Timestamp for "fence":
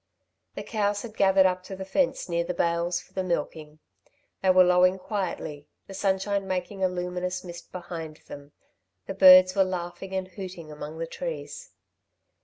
1.85-2.27